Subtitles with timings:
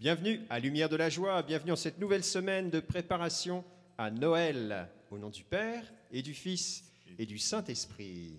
[0.00, 3.64] Bienvenue à Lumière de la Joie, bienvenue en cette nouvelle semaine de préparation
[3.98, 5.82] à Noël, au nom du Père
[6.12, 6.84] et du Fils
[7.18, 8.36] et du Saint-Esprit.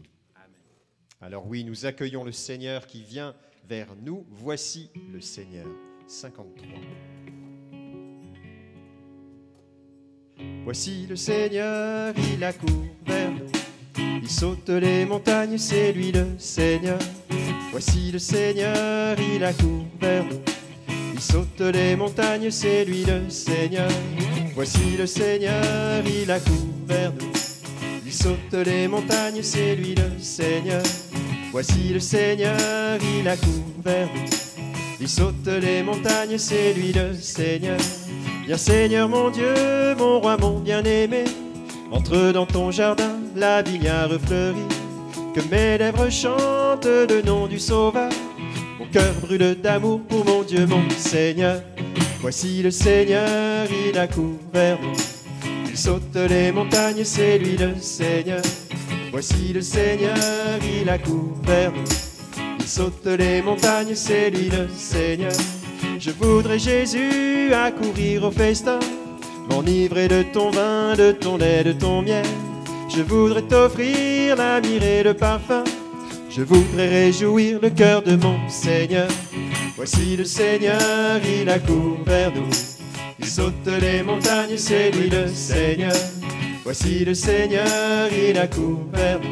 [1.20, 3.36] Alors oui, nous accueillons le Seigneur qui vient
[3.68, 4.26] vers nous.
[4.30, 5.68] Voici le Seigneur.
[6.08, 6.66] 53.
[10.64, 13.52] Voici le Seigneur, il accourt vers nous.
[13.98, 17.00] Il saute les montagnes, c'est lui le Seigneur.
[17.72, 20.49] Voici le Seigneur, il accourt vers nous.
[21.20, 23.90] Il saute les montagnes, c'est lui le Seigneur.
[24.56, 26.56] Voici le Seigneur, il accourt
[26.88, 27.34] vers nous.
[28.06, 30.82] Il saute les montagnes, c'est lui le Seigneur.
[31.52, 32.58] Voici le Seigneur,
[33.20, 34.30] il accourt vers nous.
[35.02, 37.80] Il saute les montagnes, c'est lui le Seigneur.
[38.46, 39.54] Viens Seigneur mon Dieu,
[39.98, 41.26] mon roi, mon bien-aimé.
[41.92, 44.70] Entre dans ton jardin, la vignard fleurit.
[45.36, 48.10] Que mes lèvres chantent le nom du Sauveur.
[48.92, 51.62] Cœur brûle d'amour pour mon Dieu, mon Seigneur.
[52.22, 54.96] Voici le Seigneur, il accourt vers nous.
[55.70, 58.42] Il saute les montagnes, c'est lui le Seigneur.
[59.12, 60.16] Voici le Seigneur,
[60.82, 61.84] il accourt vers nous.
[62.60, 65.34] Il saute les montagnes, c'est lui le Seigneur.
[66.00, 68.80] Je voudrais Jésus accourir au festin,
[69.52, 72.26] m'enivrer de ton vin, de ton lait, de ton miel.
[72.96, 75.64] Je voudrais t'offrir la myrrhe et le parfum.
[76.30, 79.08] Je voudrais réjouir le cœur de mon Seigneur.
[79.76, 82.50] Voici le Seigneur, il accourt vers nous.
[83.18, 85.96] Il saute les montagnes, c'est lui le Seigneur.
[86.64, 89.32] Voici le Seigneur, il accourt vers nous.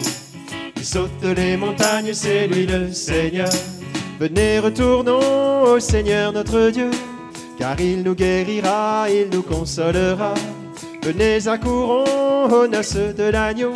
[0.76, 3.50] Il saute les montagnes, c'est lui le Seigneur.
[4.20, 6.90] Venez, retournons au Seigneur notre Dieu,
[7.60, 10.34] car il nous guérira, il nous consolera.
[11.04, 13.74] Venez, accourons aux noces de l'agneau.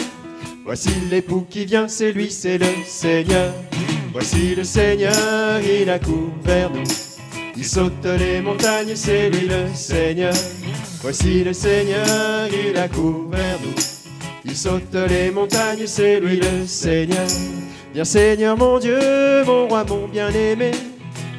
[0.63, 3.51] Voici l'époux qui vient, c'est lui, c'est le Seigneur.
[4.13, 6.83] Voici le Seigneur, il accourt vers nous.
[7.57, 10.33] Il saute les montagnes, c'est lui le Seigneur.
[11.01, 13.73] Voici le Seigneur, il accourt vers nous.
[14.45, 17.27] Il saute les montagnes, c'est lui le Seigneur.
[17.93, 18.99] Viens Seigneur mon Dieu,
[19.45, 20.71] mon roi, mon bien-aimé.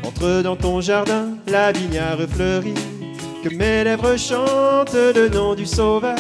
[0.05, 2.75] Entre dans ton jardin, la vignard fleurit.
[3.45, 6.17] Que mes lèvres chantent le nom du Sauveur.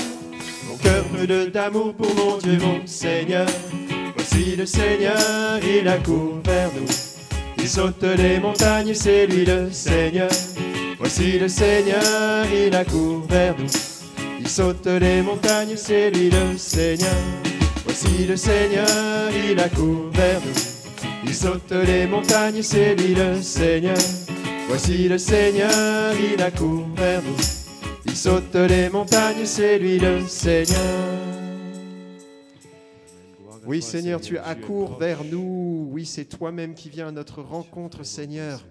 [0.83, 3.47] Cœur brûle d'amour pour mon Dieu, mon Seigneur.
[4.17, 6.87] Voici le Seigneur, il accourt vers nous.
[7.59, 10.31] Il saute les montagnes, c'est lui le Seigneur.
[10.99, 13.71] Voici le Seigneur, il accourt vers nous.
[14.41, 17.15] Il saute les montagnes, c'est lui le Seigneur.
[17.85, 20.73] Voici le Seigneur, il accourt vers nous.
[21.25, 23.97] Il saute les montagnes, c'est lui le Seigneur.
[24.69, 27.52] Voici le Seigneur, il accourt vers nous.
[28.23, 30.79] Saute les montagnes, c'est lui le Seigneur.
[33.67, 35.89] Oui Seigneur, tu accours vers nous.
[35.91, 38.65] Oui, c'est toi-même qui viens à notre rencontre, Seigneur.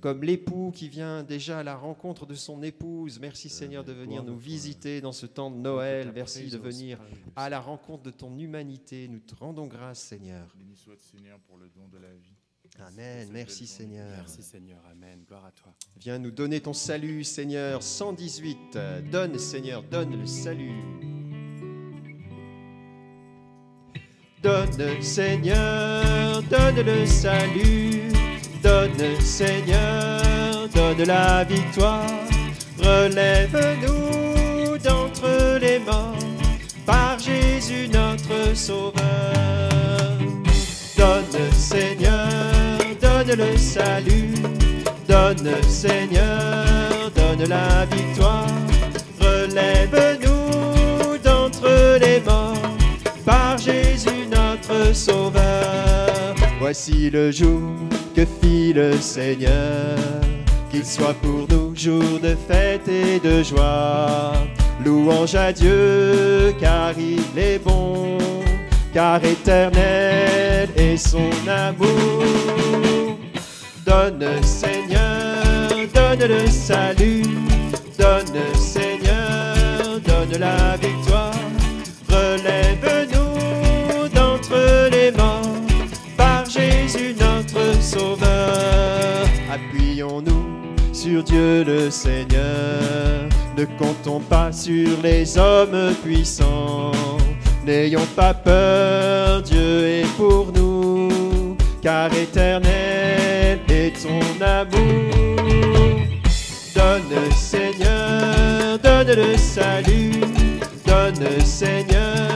[0.00, 3.20] Comme l'époux qui vient déjà à la rencontre de son épouse.
[3.20, 6.10] Merci Seigneur de venir nous visiter dans ce temps de Noël.
[6.12, 6.98] Merci de venir
[7.36, 9.06] à la rencontre de ton humanité.
[9.06, 10.48] Nous te rendons grâce Seigneur.
[10.58, 12.41] Béni soit Seigneur pour le don de la vie.
[12.80, 13.28] Amen.
[13.32, 14.06] Merci Seigneur.
[14.16, 15.22] Merci Seigneur, Amen.
[15.28, 15.72] Gloire à toi.
[15.98, 17.82] Viens nous donner ton salut Seigneur.
[17.82, 18.78] 118.
[19.10, 20.82] Donne Seigneur, donne le salut.
[24.42, 28.10] Donne Seigneur, donne le salut.
[28.62, 32.10] Donne Seigneur, donne la victoire.
[32.78, 36.16] Relève-nous d'entre les morts
[36.84, 39.21] par Jésus notre Sauveur.
[43.36, 44.34] Le salut.
[45.08, 48.46] Donne Seigneur, donne la victoire.
[49.20, 52.54] Relève-nous d'entre les morts
[53.24, 56.34] par Jésus notre Sauveur.
[56.60, 57.60] Voici le jour
[58.14, 59.98] que fit le Seigneur,
[60.70, 64.32] qu'il soit pour nous jour de fête et de joie.
[64.84, 68.18] Louange à Dieu, car il est bon,
[68.92, 72.91] car éternel est son amour.
[73.92, 77.24] Donne Seigneur, donne le salut,
[77.98, 81.34] donne Seigneur, donne la victoire.
[82.08, 85.42] Relève-nous d'entre les morts
[86.16, 89.26] par Jésus notre Sauveur.
[89.52, 93.28] Appuyons-nous sur Dieu le Seigneur.
[93.58, 96.92] Ne comptons pas sur les hommes puissants.
[97.66, 102.81] N'ayons pas peur, Dieu est pour nous, car éternel
[103.92, 105.10] est ton amour.
[106.74, 110.20] Donne Seigneur, donne le salut,
[110.86, 112.26] donne Seigneur,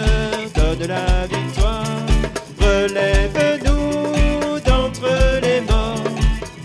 [0.54, 1.84] donne la victoire.
[2.60, 6.02] Relève-nous d'entre les morts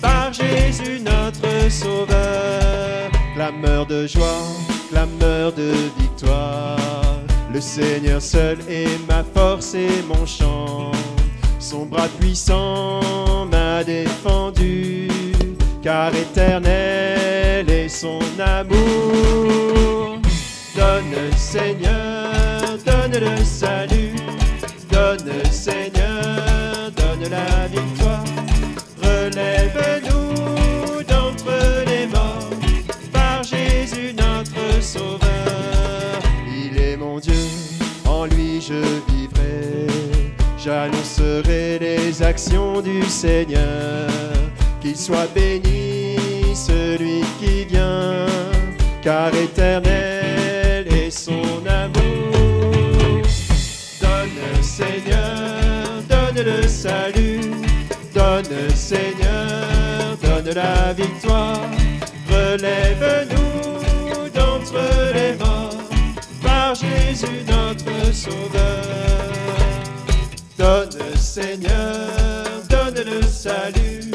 [0.02, 3.10] par Jésus notre Sauveur.
[3.36, 4.44] Clameur de joie,
[4.90, 6.78] clameur de victoire.
[7.54, 10.92] Le Seigneur seul est ma force et mon chant.
[11.60, 13.41] Son bras puissant
[13.84, 15.08] défendu,
[15.82, 20.20] car éternel est son amour.
[20.76, 24.16] Donne Seigneur, donne le salut,
[24.92, 28.24] donne Seigneur, donne la victoire.
[29.02, 32.50] Relève-nous d'entre les morts
[33.12, 36.22] par Jésus notre Sauveur.
[36.48, 37.34] Il est mon Dieu,
[38.06, 39.11] en lui je.
[40.64, 44.08] J'annoncerai les actions du Seigneur.
[44.80, 46.16] Qu'il soit béni
[46.54, 48.28] celui qui vient,
[49.02, 53.24] car éternel est son amour.
[54.00, 57.42] Donne Seigneur, donne le salut.
[58.14, 61.60] Donne Seigneur, donne la victoire.
[62.30, 64.80] Relève-nous d'entre
[65.16, 65.74] les morts
[66.44, 69.31] par Jésus notre Sauveur.
[71.34, 74.12] Seigneur, donne le salut.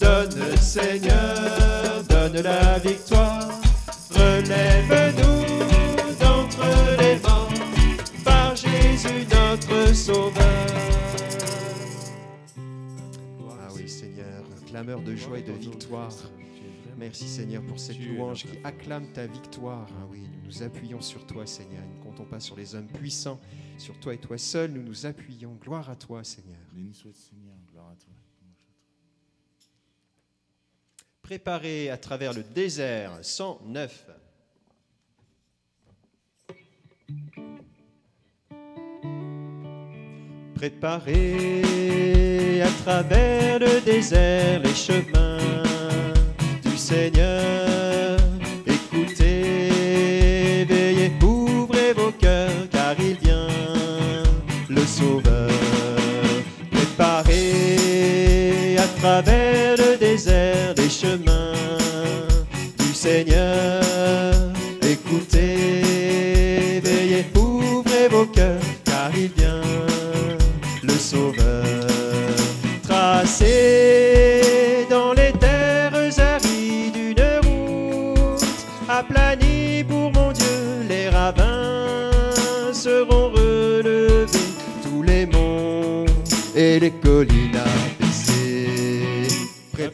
[0.00, 3.50] Donne Seigneur, donne la victoire.
[4.10, 5.44] Relève-nous
[6.18, 6.64] d'entre
[6.98, 7.52] les morts
[8.24, 10.66] par Jésus notre Sauveur.
[13.50, 16.14] Ah oui Seigneur, clameur de joie et de victoire.
[16.96, 19.86] Merci Seigneur pour cette louange qui acclame ta victoire.
[19.90, 21.84] Ah oui, nous nous appuyons sur toi Seigneur.
[22.16, 23.38] Comptons pas sur les hommes puissants.
[23.76, 25.54] Sur toi et toi seul, nous nous appuyons.
[25.60, 26.56] Gloire à toi Seigneur.
[26.72, 28.14] Béni soit le Seigneur, gloire à toi.
[31.20, 34.06] Préparé à travers le désert 109.
[40.54, 45.36] Préparez à travers le désert les chemins
[46.62, 47.65] du Seigneur.
[59.06, 61.52] Travers le désert les chemins
[62.80, 63.80] du Seigneur.
[64.82, 69.62] Écoutez, veillez, ouvrez vos cœurs, car il vient,
[70.82, 71.62] le Sauveur.
[72.82, 74.40] Tracez
[74.90, 75.92] dans les terres
[76.34, 78.44] arides une route
[78.88, 82.10] aplanie pour mon Dieu, les ravins
[82.72, 84.26] seront relevés,
[84.82, 86.06] tous les monts
[86.56, 87.55] et les collines.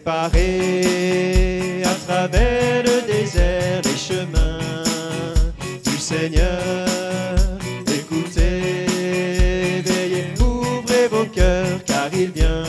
[0.04, 4.58] Préparez à travers le désert les chemins
[5.84, 6.58] du Seigneur.
[7.86, 8.86] Écoutez,
[9.84, 12.64] veillez, ouvrez vos cœurs, car il vient,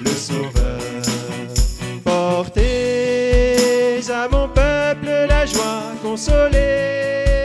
[0.00, 1.04] le Sauveur.
[2.02, 7.44] Portez à mon peuple la joie, consolez,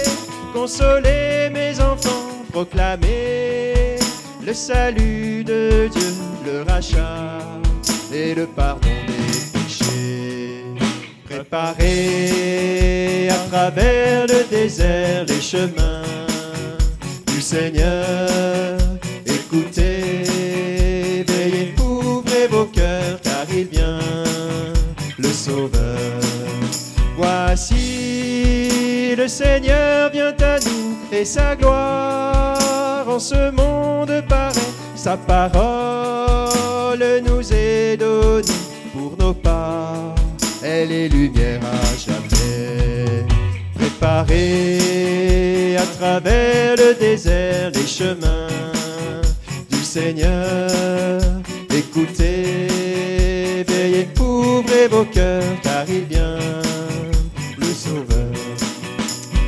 [0.52, 3.98] consolez mes enfants, proclamez
[4.44, 7.63] le salut de Dieu, le rachat
[8.14, 10.64] et le pardon des péchés.
[11.26, 16.04] Préparez à travers le désert les chemins
[17.28, 18.78] du Seigneur.
[19.26, 20.24] Écoutez,
[21.28, 24.00] veillez, ouvrez vos cœurs, car il vient,
[25.18, 26.22] le Sauveur.
[27.18, 34.52] Voici le Seigneur vient à nous et sa gloire en ce monde paraît.
[34.96, 36.03] Sa parole
[36.96, 38.46] nous est donnée
[38.94, 40.14] pour nos pas.
[40.64, 43.26] Elle est lumière à jamais.
[43.76, 48.48] Préparez à travers le désert les chemins
[49.72, 50.70] du Seigneur.
[51.76, 56.38] Écoutez, veillez, ouvrez vos cœurs, car il vient,
[57.58, 58.28] le Sauveur.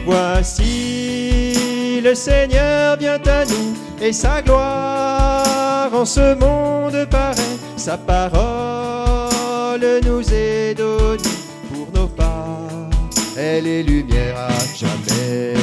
[0.05, 7.57] Voici le Seigneur vient à nous et sa gloire en ce monde paraît.
[7.77, 11.23] Sa parole nous est donnée
[11.73, 12.57] pour nos pas.
[13.37, 15.53] Elle est lumière à jamais.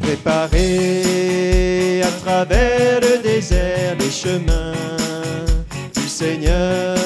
[0.00, 4.72] Préparez à travers le désert les chemins
[5.94, 7.03] du Seigneur.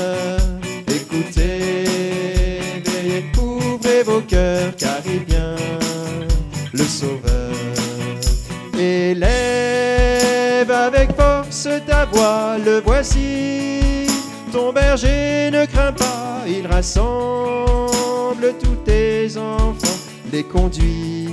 [11.87, 14.07] ta voix, le voici.
[14.53, 19.99] Ton berger ne craint pas, il rassemble tous tes enfants,
[20.33, 21.29] les conduit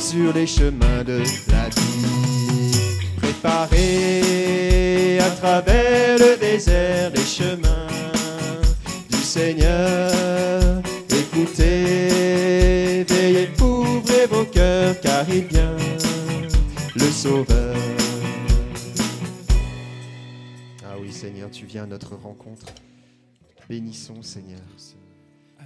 [0.00, 2.72] sur les chemins de la vie.
[3.22, 7.86] Préparez à travers le désert les chemins
[9.10, 10.82] du Seigneur.
[11.10, 15.76] Écoutez, veillez, ouvrez vos cœurs, car il vient,
[16.96, 17.69] le Sauveur.
[21.60, 22.72] Tu viens à notre rencontre.
[23.68, 24.62] Bénissons, Seigneur.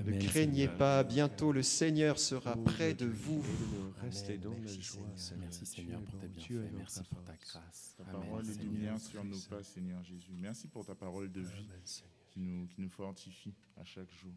[0.05, 0.77] Ne craignez Seigneur.
[0.77, 3.41] pas, bientôt le Seigneur sera Oh, près de vous.
[4.03, 5.07] Restez dans la Merci, joie.
[5.39, 6.73] Merci Seigneur pour tes bienfaits.
[6.77, 7.95] Merci pour ta grâce.
[7.97, 8.73] Ta parole est Seigneur.
[8.73, 10.33] lumière sur nos pas, Seigneur Jésus.
[10.37, 11.69] Merci pour ta parole de vie
[12.33, 14.33] qui nous, qui nous fortifie à chaque jour.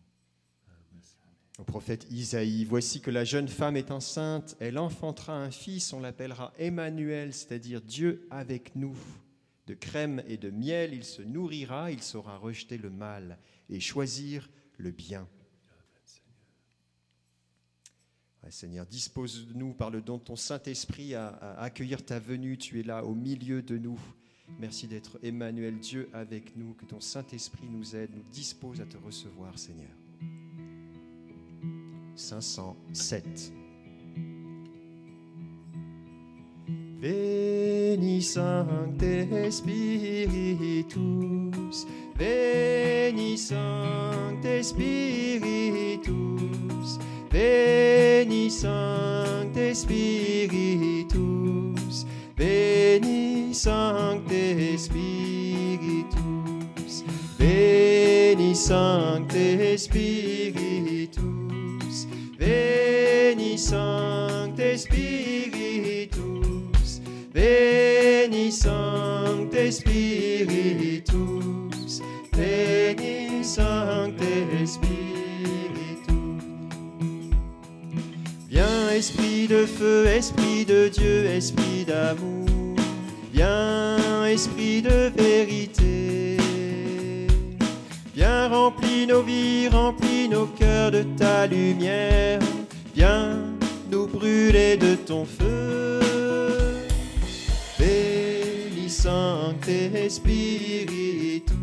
[1.57, 6.01] Au prophète Isaïe, voici que la jeune femme est enceinte, elle enfantera un fils, on
[6.01, 8.95] l'appellera Emmanuel, c'est-à-dire Dieu avec nous.
[9.67, 13.37] De crème et de miel, il se nourrira, il saura rejeter le mal
[13.69, 15.27] et choisir le bien.
[18.49, 22.57] Seigneur, dispose-nous par le don de ton Saint-Esprit à, à accueillir ta venue.
[22.57, 23.99] Tu es là au milieu de nous.
[24.59, 26.73] Merci d'être Emmanuel, Dieu avec nous.
[26.73, 29.91] Que ton Saint-Esprit nous aide, nous dispose à te recevoir, Seigneur.
[32.15, 33.51] 507.
[37.97, 40.87] Veni Sancte Spiritus,
[42.15, 45.39] Veni Sancte Spiritus,
[47.31, 51.15] Veni Sancte Spiritus,
[52.35, 56.13] Veni Sancte Spiritus,
[57.39, 60.96] Veni Sancte Spiritus,
[80.97, 82.75] Dieu, Esprit d'amour.
[83.31, 86.37] Viens, Esprit de vérité.
[88.15, 92.39] Viens, remplis nos vies, remplis nos cœurs de ta lumière.
[92.95, 93.37] Viens
[93.91, 95.99] nous brûler de ton feu.
[97.79, 101.53] Veni Sancte Spiritus,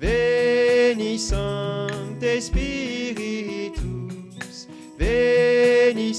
[0.00, 3.78] Veni Sancte Spiritus,
[4.98, 6.14] Veni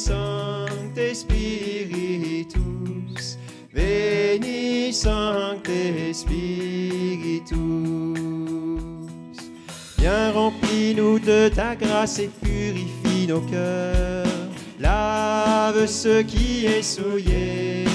[1.00, 2.58] Sancte Spiritus,
[3.74, 7.56] Veni Sancte Spiritus.
[9.98, 14.28] Viens remplis-nous de ta grâce et purifie nos cœurs.
[14.78, 17.86] Lave ce qui est souillé.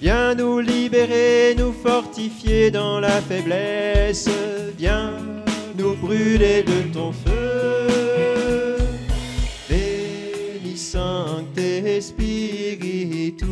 [0.00, 4.28] Viens nous libérer, nous fortifier dans la faiblesse.
[4.76, 5.12] Viens
[5.78, 7.87] nous brûler de ton feu.
[10.90, 13.44] Sancte Spiritus,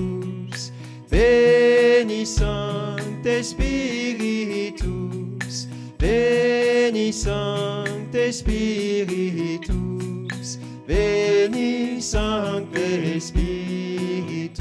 [1.10, 4.86] Veni Sancte Spiritus,
[6.00, 9.68] Veni Sancte Spiritus,
[10.88, 14.56] Veni Sancte Spiritus.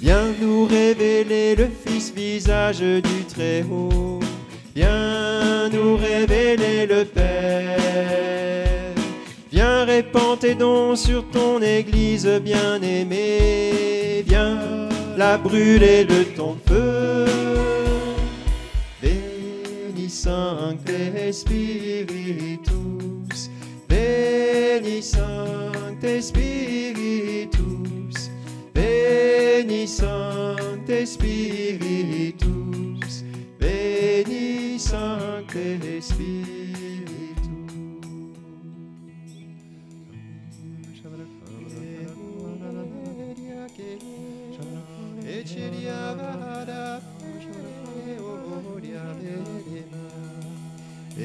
[0.00, 4.18] Viens nous révéler le Fils visage du Très-Haut.
[4.74, 8.41] Viens nous révéler le Père.
[9.84, 14.22] Répandre tes dons sur ton Église bien-aimée.
[14.24, 17.26] Viens la brûler de ton feu.
[19.02, 20.92] Veni Sancte
[21.32, 22.60] Spiritus,
[23.90, 27.50] Veni Sancte Spiritus,
[28.74, 32.44] Veni Sancte Spiritus,
[33.60, 36.61] Veni Sancte Spiritus.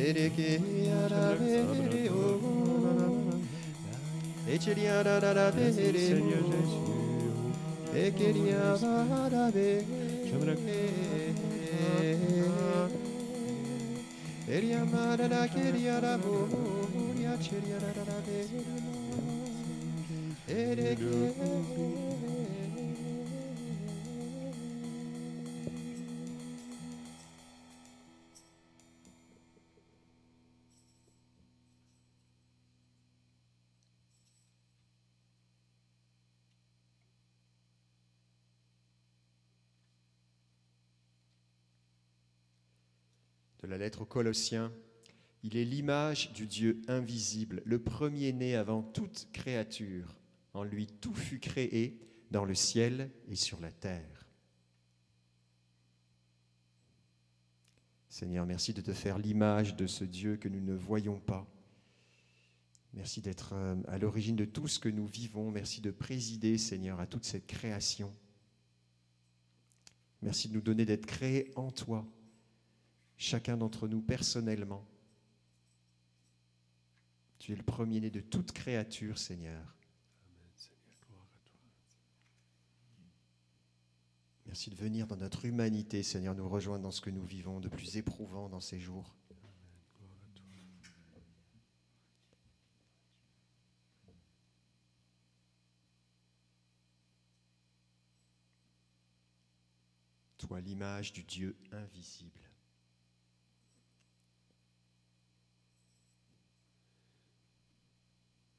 [0.08, 0.52] Seriki
[0.88, 1.36] yara
[2.12, 2.40] o
[4.54, 5.58] Eçil yara o
[7.98, 9.86] Ekir yara veri
[14.50, 15.76] Er yamara la kir
[20.48, 22.07] Eriki
[43.68, 44.72] la lettre aux Colossiens,
[45.44, 50.16] il est l'image du Dieu invisible, le premier-né avant toute créature.
[50.54, 52.00] En lui tout fut créé
[52.32, 54.28] dans le ciel et sur la terre.
[58.10, 61.48] Seigneur, merci de te faire l'image de ce Dieu que nous ne voyons pas.
[62.94, 65.52] Merci d'être euh, à l'origine de tout ce que nous vivons.
[65.52, 68.12] Merci de présider, Seigneur, à toute cette création.
[70.24, 72.08] Merci de nous donner d'être créés en toi,
[73.18, 74.88] chacun d'entre nous personnellement.
[77.40, 79.78] Tu es le premier-né de toute créature, Seigneur.
[84.46, 87.68] Merci de venir dans notre humanité, Seigneur, nous rejoindre dans ce que nous vivons de
[87.68, 89.14] plus éprouvant dans ces jours.
[100.38, 102.40] Toi, l'image du Dieu invisible.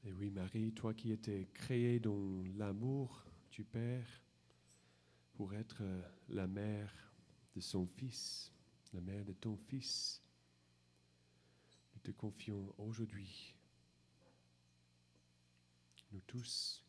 [0.03, 4.21] Et oui, Marie, toi qui étais créée dans l'amour du Père
[5.33, 6.91] pour être euh, la mère
[7.55, 8.51] de son Fils,
[8.93, 10.21] la mère de ton Fils,
[11.93, 13.55] nous te confions aujourd'hui,
[16.11, 16.83] nous tous.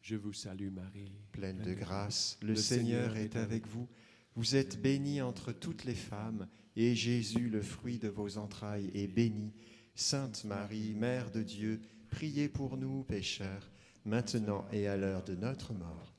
[0.00, 3.88] Je vous salue Marie, pleine de grâce, le, Seigneur est avec vous.
[4.36, 9.08] Vous êtes bénie entre toutes les femmes, et Jésus, le fruit de vos entrailles, est
[9.08, 9.52] béni.
[9.98, 13.68] Sainte Marie, Mère de Dieu, priez pour nous pécheurs,
[14.04, 16.14] maintenant et à l'heure de notre mort.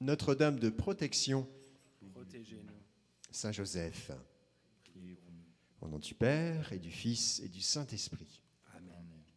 [0.00, 1.48] Notre-Dame de protection,
[2.12, 2.74] protégez-nous.
[3.30, 4.10] Saint Joseph,
[5.80, 8.42] au nom du Père et du Fils et du Saint-Esprit.